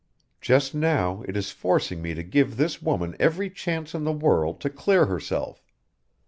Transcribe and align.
Just 0.41 0.73
now 0.73 1.21
it 1.27 1.37
is 1.37 1.51
forcing 1.51 2.01
me 2.01 2.15
to 2.15 2.23
give 2.23 2.57
this 2.57 2.81
woman 2.81 3.15
every 3.19 3.51
chance 3.51 3.93
in 3.93 4.03
the 4.03 4.11
world 4.11 4.59
to 4.61 4.69
clear 4.71 5.05
herself. 5.05 5.63